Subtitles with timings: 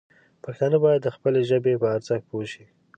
[0.43, 2.65] پښتانه باید د خپلې ژبې په ارزښت پوه شي.